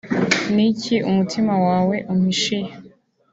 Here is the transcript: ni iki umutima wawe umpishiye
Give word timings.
ni 0.53 0.63
iki 0.71 0.95
umutima 1.09 1.53
wawe 1.65 1.95
umpishiye 2.11 2.71